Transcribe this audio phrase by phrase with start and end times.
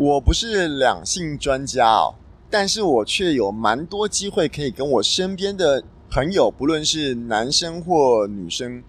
[0.00, 2.14] 我不是两性专家哦，
[2.48, 8.82] 但是我却有蛮多机会可以跟我身边的朋友，不论是男生或女生，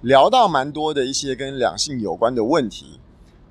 [0.00, 2.98] 聊到蛮多的一些跟两性有关的问题。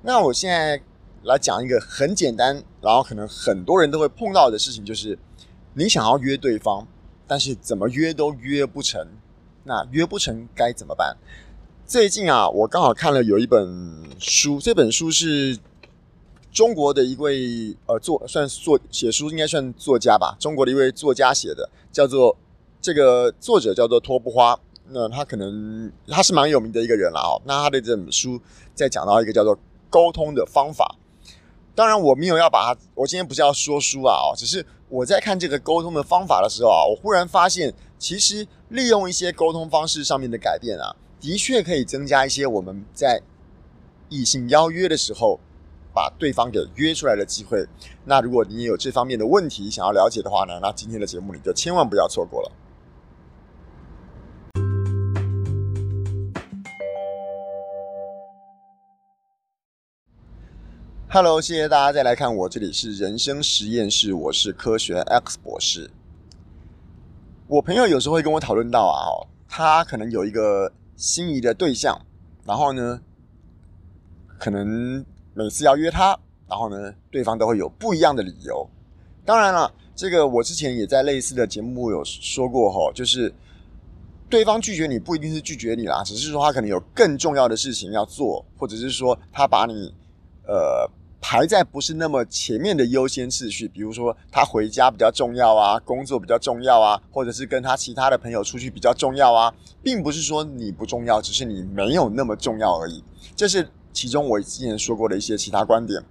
[0.02, 0.82] 那我现在
[1.22, 5.16] 来讲一个很简单，然后可能很多人都会碰到的事情，就是
[5.74, 6.84] 你想要约对方，
[7.28, 9.06] 但是怎么约都约不成，
[9.62, 11.16] 那约不成该怎么办？
[11.86, 15.56] 最近啊，我刚好看了有一本书，这本书是。
[16.54, 22.36] 中国的一位呃作算作写书应该算作家吧，中国的一位作家写的，叫做
[22.80, 24.56] 这个作者叫做托布花，
[24.90, 27.42] 那他可能他是蛮有名的一个人了哦。
[27.44, 28.40] 那他的这本书
[28.72, 29.58] 在讲到一个叫做
[29.90, 30.94] 沟通的方法，
[31.74, 43.20] 当然我没有要把它，我今天不是要说书啊哦，只是我在看这个沟通的方法的时候啊，我忽然发现，其实利用一些沟通方式上面的改变啊，的确可以增加一些我们在
[44.08, 45.40] 异性邀约的时候。
[45.94, 47.64] 把对方给约出来的机会。
[48.04, 52.52] 那如果你有这方面的问题想要了解的话呢，那今天的节目你就千万不要错过了。
[61.08, 65.88] Hello，谢谢大家再来看我，这里是人生实验室，我是科学 X 博士。
[67.46, 72.04] 我朋友有时候会跟我讨论到啊，哦，他可能有一个心仪的对象，
[72.44, 73.00] 然后呢，
[74.40, 75.06] 可能。
[75.34, 76.18] 每次要约他，
[76.48, 78.68] 然后呢，对方都会有不一样的理由。
[79.24, 83.34] 当然了，这个我之前也在类似的节目有说过哈，就是
[84.28, 89.92] 对方拒绝你不一定是拒绝你啦，只是说他可能有更重要的事情要做，或者是说他把你
[90.46, 90.88] 呃
[91.20, 103.02] 排在不是那么前面的优先次序，比如说他回家比较重要啊，工作比较重要啊，或者是跟他其他的朋友出去比较重要啊，并不是说你不重要，只是你没有那么重要而已。
[103.34, 103.68] 这是。
[103.94, 106.02] 其中我之前说过的一些其他观点，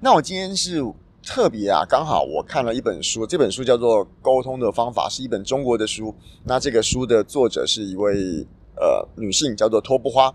[0.00, 0.80] 那我今天是
[1.22, 6.14] 特别啊，刚好我看了一本书，这本书叫做《沟通的方法》，是一本中国的书。
[6.44, 8.46] 那这个书的作者是一位
[8.76, 10.32] 呃女性，叫做托布花，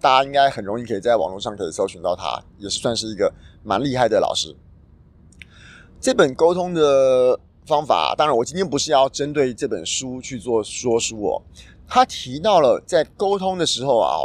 [0.00, 3.32] 大家应该很容易可以在网络上可以搜寻到她，也是算是一个
[3.62, 4.54] 蛮厉害的老师。
[6.00, 11.42] 这本沟通的方法，当然我今天不是要针对这本书去做说书哦。
[11.88, 14.18] 他提到了在沟通的时候啊，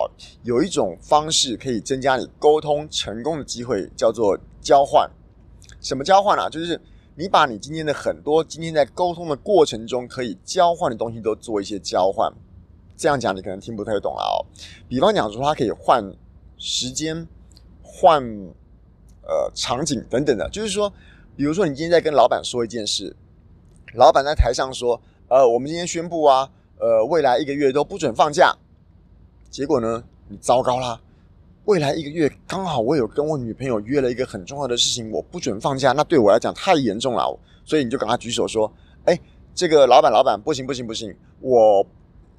[0.44, 5.09] 有一种方式可以增加你沟通成功的机会，叫做交换。
[5.79, 6.50] 什么交换啊？
[6.50, 6.81] 就是
[7.16, 12.33] 你把你今天的很多今天在沟通的过程中可以交换的东西都做一些交换。
[12.97, 14.45] 这样讲你可能听不太懂了哦。
[14.89, 16.03] 比方讲说，他可以换
[16.57, 17.27] 时间、
[17.83, 18.23] 换
[19.21, 20.50] 呃场景等等的。
[20.50, 20.91] 就是说，
[21.35, 23.16] 比如说你今天在跟老板说一件事，
[23.94, 26.50] 老板在台上说：“呃，我们今天宣布啊。”
[26.81, 28.52] 呃，未来一个月都不准放假，
[29.52, 31.00] 结果呢，你糟糕啦！
[31.66, 38.74] 未来一个月刚好我有跟我女朋友约了一个很重要的事情，我不准放假，那对我来讲太严重了，所以你就赶快举手说
[39.06, 39.16] ：“哎，
[39.53, 41.16] 这个老板，老板，不行，不行，不行！
[41.40, 41.86] 我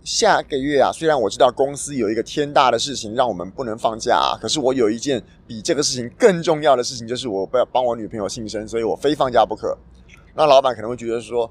[0.03, 9.79] 下个月啊，虽然我知道公司有一个天大的事情让我们不能放假啊，可是我有一件比这个事情更重要的事情，就是我要帮我女朋友庆生，所以我非放假不可。”
[10.35, 11.49] 那老板可能会觉得说。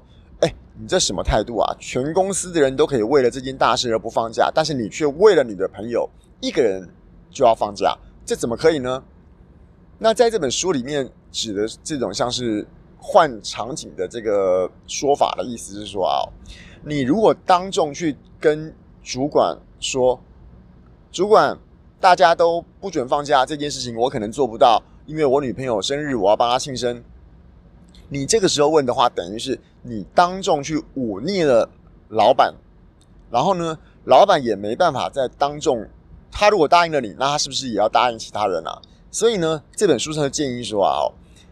[0.80, 1.76] 你这什么态度啊？
[1.78, 6.08] 全公司的人都可以为了这件大事而不放假，但是你却为了你的朋友
[6.40, 6.88] 一个人
[7.30, 9.02] 就要放假，这怎么可以呢？
[9.98, 12.66] 那在这本书里面指的这种像是
[12.98, 16.24] 换场景的这个说法的意思是说啊，
[16.84, 20.18] 你如果当众去跟主管说，
[21.12, 21.56] 主管，
[22.00, 27.04] 大家都不准放假这件事情，我可能做不到，因为我女朋友生日，我要帮她庆生。
[28.12, 31.66] 你这个时候问的话，等于是你当众去忤逆了
[32.10, 32.54] 老板，
[33.30, 35.88] 然后呢，老板也没办法再当众，
[36.30, 38.82] 他如果答应了你，那他是不是也要答应其他人啊？
[39.10, 41.08] 所以呢，这本书上的建议说啊，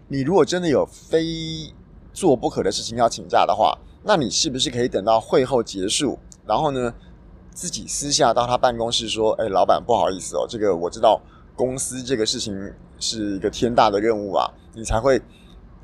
[0.08, 1.72] 你如果真的有非
[2.12, 6.92] 做不可的事情要请假的话，那你是不是可以等到会后结束，然后呢，
[7.54, 11.18] 自己私下到他办公室说，哎，老板不好意思哦，这个我知道
[11.56, 15.18] 公司这个事情是一个天大的任务啊，你才会。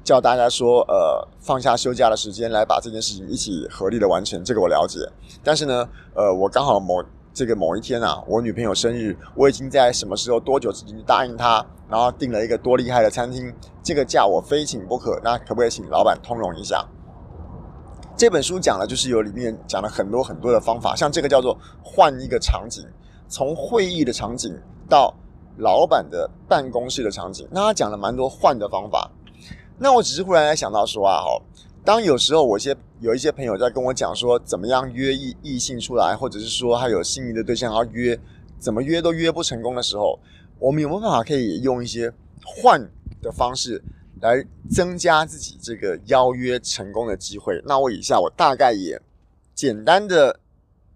[0.06, 5.00] 叫大家说，呃，放下休假的时间来把这件事情一起合力的完成，这个我了解。
[5.42, 7.02] 但是呢，呃，我刚好某
[7.34, 15.20] 这个某一天啊，我女朋友生日，我已经在什么时候多久之前答应她，然后订了一个多厉害的餐厅，这个假我非请不可。
[15.24, 16.86] 那可不可以请老板通融一下？
[18.16, 22.86] 这本书讲的就是有里面讲了很多很多的方法，像这个叫做换一个场景，
[23.26, 24.56] 从会议的场景
[24.88, 25.12] 到
[25.56, 29.10] 老板的办公室的场景，那他讲了蛮多换的方法。
[29.78, 31.42] 那我只是忽然想到说啊，哈，
[31.84, 38.18] 当有时候我一些有一些朋友在跟我讲说怎么样约异异性出来，或者是说他有心仪的对象要约，
[38.58, 40.18] 怎么约都约不成功的时候，
[40.58, 42.12] 我们有没有办法可以用一些
[42.44, 42.80] 换
[43.20, 43.82] 的方式
[44.20, 47.62] 来增加自己这个邀约成功的机会。
[47.66, 49.00] 那我以下我大概也
[49.54, 50.40] 简单的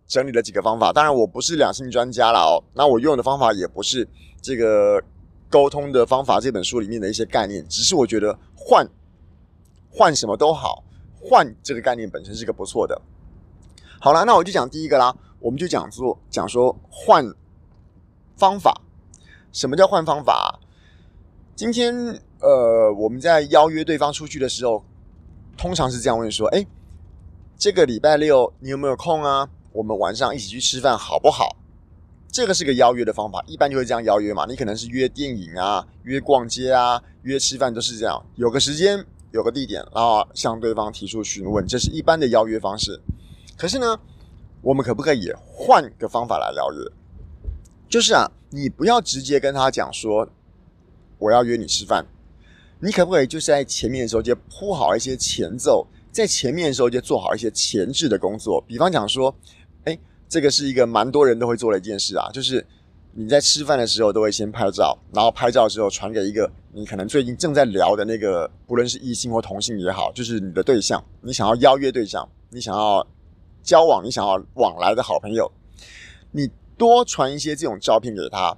[0.06, 0.92] 整理了几个方法。
[0.92, 2.64] 当然，我不是两性专家了哦。
[2.74, 4.08] 那我用的方法也不是
[4.40, 5.02] 这个
[5.50, 8.36] 沟通的方法这本书里面的一些概念，只是我觉得
[8.70, 8.88] 换
[9.90, 10.84] 换什么都好，
[11.20, 13.02] 换这个概念本身是个不错的。
[14.00, 15.12] 好了，那我就讲第一个啦。
[15.40, 17.24] 我们就讲做讲说换
[18.36, 18.80] 方法。
[19.52, 20.60] 什么叫换方法？
[21.56, 21.92] 今天
[22.38, 24.84] 呃，我们在邀约对方出去的时候，
[25.56, 26.64] 通常是这样问说：哎，
[27.58, 29.48] 这个礼拜六你有没有空啊？
[29.72, 31.56] 我们晚上一起去吃饭好不好？
[32.32, 34.46] 这个是个邀约的方法，一般就会这样邀约嘛。
[34.46, 43.00] 你可能是约电影啊，约逛街啊，约吃饭都是这样，有个时间，有个地点，然后向对方提出询问，这是一般的邀约方式。
[43.56, 43.98] 可是呢，
[44.62, 46.90] 我们可不可以换个方法来邀约？
[47.88, 50.28] 就是啊，你不要直接跟他讲说
[51.18, 52.06] 我要约你吃饭，
[52.78, 58.64] 你可不可以就是在前面的时候就铺好一些前奏，在前面的时候就做好一些前置的工作。
[58.68, 59.34] 比方讲说，
[59.84, 59.98] 哎，
[60.30, 62.66] 这个是一个蛮多人都会做的一件事啊，就是
[63.12, 73.06] 你在吃饭的时候都会先拍照，然后拍照之后传给一个你可能最近正在聊的那个，不论是异性或同性也好，就是你的对象，你想要邀约对象，你想要
[73.62, 75.52] 交往，你想要往来的好朋友，
[76.30, 76.48] 你。
[76.80, 78.56] 多传一些这种照片给他，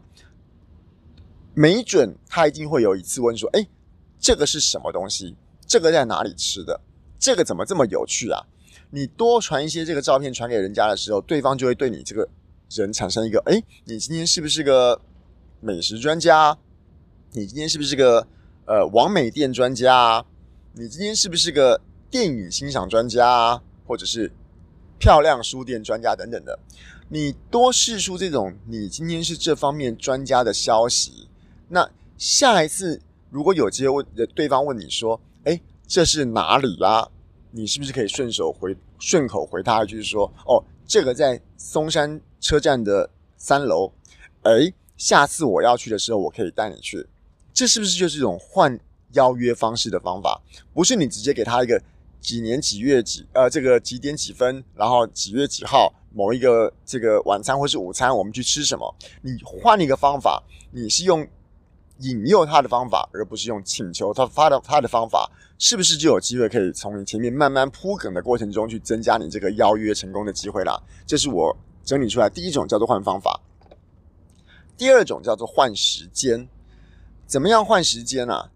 [1.54, 3.66] 没准他一定会有一次问说：“哎，
[4.20, 5.34] 这个是什么东西？
[5.66, 6.80] 这个在哪里吃的？
[7.18, 8.40] 这个怎么这么有趣啊？”
[8.94, 12.28] 你多传一些这个照片传给人家的时候，对方就会对你这个
[12.70, 15.00] 人产生一个：“哎，你今天是不是个
[15.60, 16.58] 美食专家？
[17.32, 18.26] 你今天是不是个
[18.66, 20.22] 呃网美店专家？
[20.74, 21.80] 你今天是不是个
[22.10, 23.62] 电影欣赏专家？
[23.86, 24.30] 或者是
[24.98, 26.58] 漂亮书店专家等等的。”
[27.08, 31.28] 你多释出这种你今天是这方面专家的消息，
[31.68, 33.00] 那下一次
[33.30, 37.08] 如果有机会问对方问你说：“哎，这是哪里啊？”
[37.52, 43.92] 你是不是可以顺手回顺口回他一句说：“哦，这个在松山车站的三楼。”
[44.42, 47.06] 哎，下次我要去的时候，我可以带你去。
[47.54, 48.76] 这是不是就是一种换
[49.12, 50.42] 邀约方式的方法？
[50.74, 51.80] 不是你直接给他一个
[52.20, 55.92] 几年几月几呃这个几点几分，然后几月几号。
[56.14, 58.94] 某一个这个晚餐或是午餐，我们去吃什么？
[59.22, 61.26] 你换一个方法，你是用
[62.02, 70.80] 引诱他的方法，而不是用请求他发的他的方法，是不是就有机会可以从你前面慢慢铺梗的过程中去增加你这个邀约成功的机会啦？
[71.06, 73.40] 这是我整理出来第一种叫做换方法，
[74.76, 76.48] 第二种叫做换时间。
[77.26, 78.50] 怎么样换时间啊？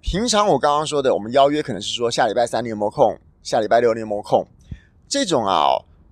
[0.00, 3.18] 平常我刚刚说的，我们邀约可能是说下礼拜三你有没有空？
[3.42, 4.46] 下礼拜六你有没有空？
[5.08, 5.66] 这种啊。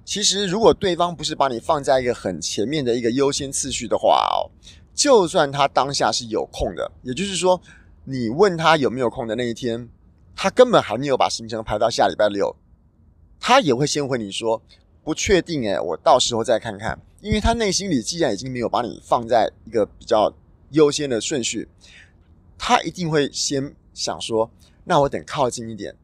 [0.05, 4.47] 其实，如果对方不是把你放在一个很前面的一个优先次序的话哦，
[4.97, 7.61] 就算他当下是有空的，也就是说，
[8.05, 9.89] 你问他有没有空的那一天，
[10.35, 12.57] 他根本还没有把行程排到下礼拜六，
[13.39, 14.63] 他也会先回你说
[15.05, 20.35] 不确定诶，我到时候再看看，因为他内心里既然已经没有把你放在一个比较
[20.71, 21.69] 优先的顺序，
[22.57, 24.51] 他一定会先想说，
[24.85, 25.95] 那我等靠近一点，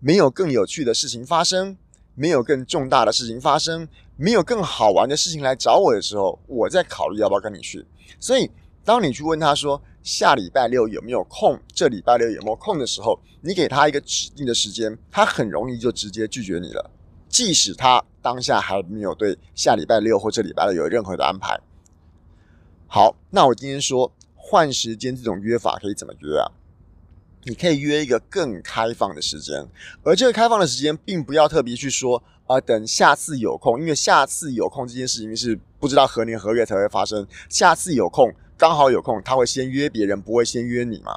[0.00, 1.78] 没有更有趣的事情发生。
[2.20, 3.86] 没有更重大的事情发生，
[4.16, 7.86] 没有更好玩的事情来找我的时候，我再考虑要不要跟你去。
[8.20, 8.50] 所以，
[8.84, 16.90] 当你去问他说下礼拜六有没有空，这礼拜六有没有空的时候，你给他一个指定的时间，他很容易就直接拒绝你了。
[17.28, 21.60] 即使他当下还没有对下礼拜六或这礼拜六有任何的安排。
[22.86, 26.50] 好，那我今天说换时间这种约法可以怎么约啊？
[27.44, 29.68] 你可以约一个更开放的时间，
[30.02, 37.26] 而这个开放的时间，并不要特别去说、呃，等下次有空，因为下次有空这件事情是不知道何年何月才会发生。
[37.50, 41.14] 下次有空，刚好有空，他会先约别人，不会先约你嘛？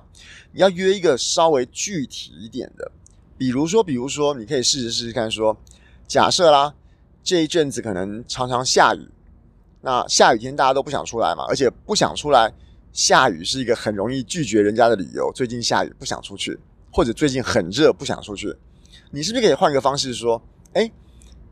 [0.52, 2.92] 你要约一个稍微具体一点的，
[3.38, 5.62] 比如说，比如说，你可以试试试试看说，说
[6.06, 6.76] 假设啦，
[7.24, 9.08] 这一阵子可能常常下雨，
[9.80, 12.54] 那下雨天大家都不想出来嘛，而且不想出来。
[12.92, 15.32] 下雨是一个很容易拒绝人家的理由。
[15.34, 16.60] 最近下雨不想出去，
[16.92, 18.54] 或者最近很热不想出去，
[19.12, 20.42] 你是不是可以换个方式说？
[20.74, 20.92] 哎，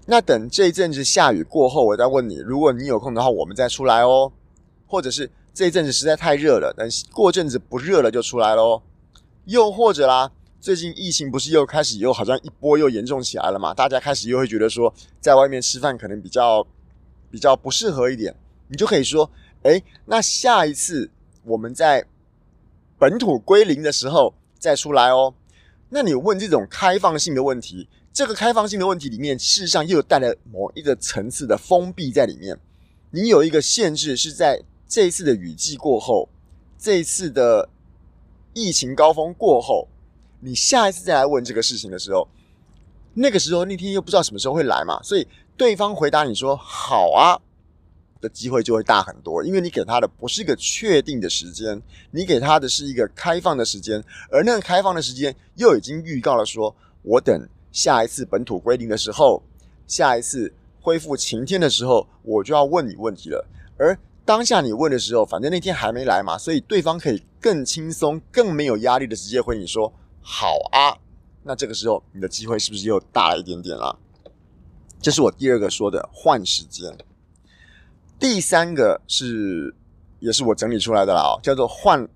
[0.09, 4.31] 那等这一阵子下雨过后，我再问你，如果你有空的话，我们再出来哦。
[4.87, 8.81] 或者是这一阵子实在太热了，等过阵子不热了就出来喽。
[9.45, 13.71] 又或者啦，最近疫情不是又开始又好像一波又严重起来了嘛？
[13.73, 16.65] 大家开始又会觉得说，在外面吃饭可能比较
[17.29, 18.35] 比较不适合一点，
[18.67, 19.29] 你就可以说，
[19.63, 21.11] 哎，那下一次。
[21.45, 22.05] 我们在
[22.99, 25.33] 本土归零的时候再出来哦。
[25.89, 27.87] 那你问这种开放性的问题，
[28.19, 32.59] 这个开放性的问题里面，事实上又带了某一个层次的封闭在里面。
[33.11, 36.27] 你有一个限制是在这一次的雨季过后，
[36.77, 37.69] 这一次的
[38.53, 39.88] 疫情高峰过后，
[40.41, 42.27] 你下一次再来问这个事情的时候，
[43.13, 47.39] 那个时候那天又不知道什么时候会来嘛，所以对方回答你说好啊
[48.19, 57.47] 的机会就会大很多，因为你给他的不是一个确定的时间，你给他的是一个开放的时间，而那个开放的时间又已经预告了说，我等
[57.81, 59.41] 下一次本土归零的时候，
[59.88, 63.98] 下一次恢复晴天的时候，我就要问你问题了，而。
[64.25, 70.95] 当下你问的时候，反正那天还没来嘛，所以对方可以更轻松、更没有压力的直接回你说“好啊”。
[71.41, 73.98] 那这个时候你的机会是不是又大了一点点了？
[75.01, 76.95] 这是我第二个说的换时间。
[78.19, 79.74] 第三个是，
[80.19, 82.07] 也是我整理出来的啦，叫做换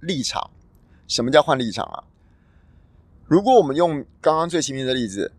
[0.00, 0.50] 立场。
[1.08, 2.04] 什么叫换立场啊？
[3.30, 5.30] 如果我们用刚刚最前面的例子，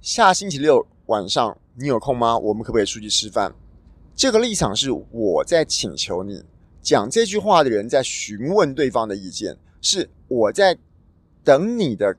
[0.00, 2.36] 下星期六晚上你有空吗？
[2.36, 3.54] 我们可不可以出去吃饭？
[4.16, 6.42] 这个立场是我在请求你
[6.82, 10.76] 讲这句话的人在询问对方的意见，是我在
[11.44, 12.16] 等你的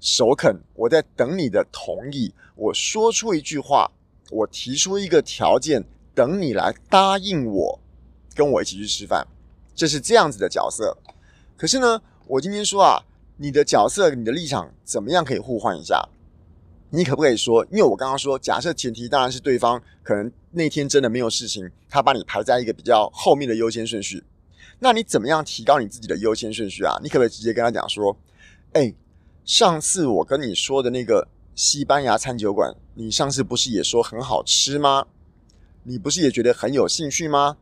[0.00, 2.34] 首肯，我在等你的同意。
[2.56, 3.88] 我说出一句话，
[4.32, 7.78] 我提出一个条件，等你来答应我，
[8.34, 9.24] 跟我一起去吃饭。
[9.76, 10.98] 这是这样子的角色。
[11.56, 13.00] 可是呢，我今天说啊，
[13.42, 16.06] 你的角色、你的立场怎么样可以互换一下？
[16.90, 17.64] 你可不可以说？
[17.70, 24.22] 因为我刚刚说，假设前提当然是对方可能那天真的没有事情，他把你排在一个比较后面的优先顺序。
[24.78, 26.98] 那你怎么样提高你自己的优先顺序啊？
[27.02, 28.14] 你可不可以直接跟他讲说
[28.74, 28.94] ：“哎，
[29.46, 35.06] 上次我跟你说的那个西班牙餐酒馆，你上次不是也说很好吃吗？
[35.84, 37.56] 你不是也觉得很有兴趣吗？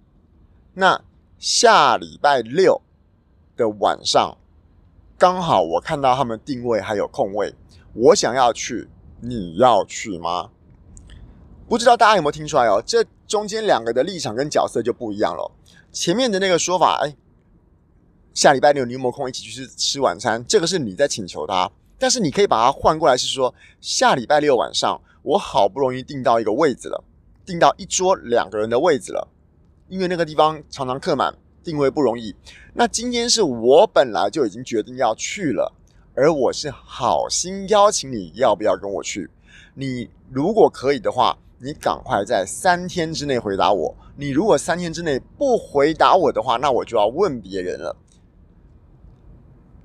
[0.74, 1.00] 那
[1.38, 2.82] 下礼拜六
[3.56, 4.36] 的晚上，
[5.18, 7.54] 刚好我看到他们定位还有空位，
[7.92, 8.88] 我想要去。”
[9.20, 10.50] 你要去吗？
[11.68, 12.80] 不知道大家有没有听出来哦？
[12.86, 15.50] 这中间两个的立场跟角色就不一样了。
[15.90, 17.16] 前面的那个说法，哎，
[18.32, 20.44] 下礼拜六你有没有空一起去吃吃晚餐？
[20.46, 27.02] 这个是你在请求他，但是你可以把它换过来，是说下礼拜六晚上我好不容易订到一个位子了，
[27.44, 29.26] 订到一桌两个人的位子了，
[29.88, 32.34] 因为那个地方常常客满，定位不容易。
[32.74, 35.74] 那今天是我本来就已经决定要去了。
[36.14, 39.30] 而我是好心邀请你，要不要跟我去？
[39.74, 43.94] 你如果可以的话，你赶快在三天之内回答我。
[44.16, 47.96] 你如果三天之内不回答我的话，那我就要问别人了。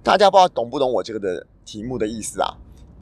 [0.01, 2.58] 大家不知道懂不懂我这个的题目的意思啊？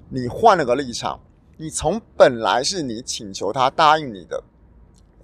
[0.09, 1.17] 你换了个立场，
[1.55, 4.43] 你从本来是你请求他答应你的，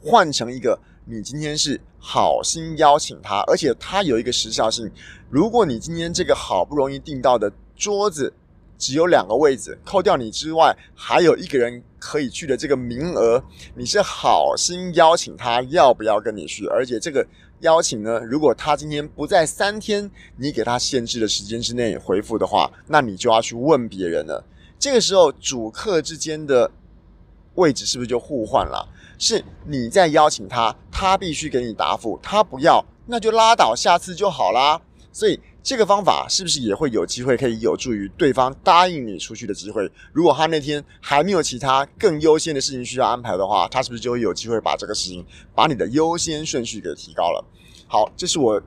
[0.01, 4.89] 换成一个你今天是好心邀请他，而且他有一个时效性。
[5.29, 7.51] 如果你今天这个好不容易订到的。
[7.79, 8.33] 桌子
[8.75, 13.39] 只有两个位置，扣掉你之外，还有一个人可以去的这个名额，
[13.75, 16.65] 你是好心邀请他，要不要跟你去？
[16.65, 17.23] 而且这个
[17.59, 24.43] 邀请呢，如果他今天不在三天你给他限制的时间之内回复的话，那你就要去问别人了。
[24.79, 26.71] 这个时候主客之间的
[27.53, 28.89] 位置是不是就互换了？
[29.17, 34.81] 是你在邀请他，他必须给你答复，他不要，那就拉倒，下次就好啦。
[35.11, 35.39] 所以。
[35.63, 39.91] 这个方法是不是也会有机会可以有助于对方答应你出去的机会？
[40.13, 47.43] 如果他那天还没有其他更优先的事情需要安排的话，他是不是就会有机会把这个事情把你的优先顺序给提高了？
[47.85, 48.61] 好，这是我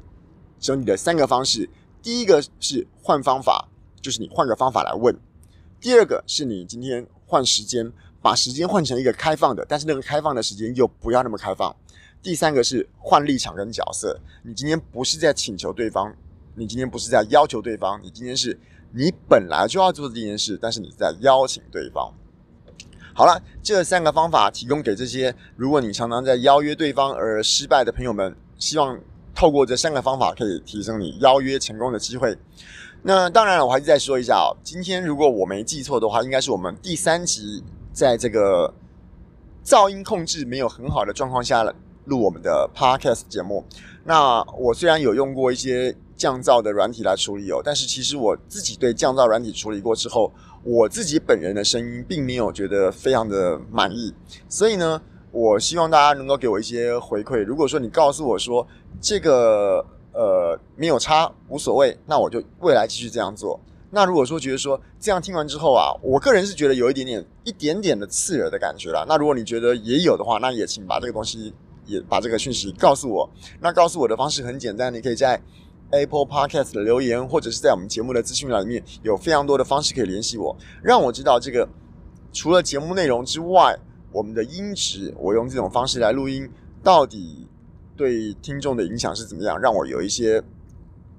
[0.59, 1.71] 整理的三个方式。
[2.02, 3.66] 第一个是换方法，
[4.02, 5.14] 就是你换个方法来问；
[5.80, 7.90] 第二个是你今天换时间，
[8.22, 11.74] 把时间换成一个开放的，但是那个开放的时间又不要那么开放；
[12.22, 16.14] 第三个是换立场跟角色，你今天不是在请求对方。
[16.56, 18.58] 你今天不是在要求对方，你今天是
[18.92, 22.12] 你本来就要做的这件事，但是你在邀请对方。
[23.14, 28.98] 好了，这三个方法提供给这些如果你常常在邀约对方而失败的朋友们，希望
[29.34, 32.36] 透过这三个方法可以提升你邀约成功的机会。
[33.02, 37.62] 那当然了，我还是再说一下哦，今天如果我没记错的话，应该是我们第三集
[38.00, 38.73] 在这个
[39.62, 41.62] 噪音控制没有很好的状况下
[42.07, 43.62] 录我们的 Podcast 节目。
[44.04, 45.95] 那我虽然有用过一些。
[46.21, 50.30] 降噪的软体来处理哦，但是其实我自己对降噪软体处理过之后，
[50.62, 54.12] 我自己本人的声音并没有觉得非常的满意，
[54.47, 55.00] 所以呢，
[55.33, 57.42] 我希望大家能够给我一些回馈。
[57.42, 58.69] 如果说你告诉我说
[59.00, 63.59] 这个呃没有差无所谓，那我就未来继续这样做。
[63.90, 69.04] 那如果说觉得说这样听完之后啊，我个人是觉得有一点点一点点的刺耳的感觉啦。
[69.09, 71.52] 那如果你觉得也有的话，那也请把这个东西
[71.87, 73.28] 也把这个讯息告诉我。
[73.61, 75.40] 那告诉我的方式很简单，你可以在。
[75.92, 81.68] Apple Podcast 的留言，或者是在我们节目的资讯栏里面，有非常多的方式可以联系我，让我知道这个
[82.32, 83.76] 除了节目内容之外，
[84.12, 86.49] 我们的音质，我用这种方式来录音，
[86.80, 87.49] 到底
[87.97, 89.59] 对听众的影响是怎么样？
[89.61, 90.40] 让我有一些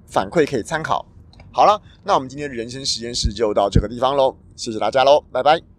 [0.06, 1.04] 反馈可以参考。
[1.52, 5.71] 好了，那我们今天的人生实验室就到这个地方喽，谢谢大家喽，拜拜。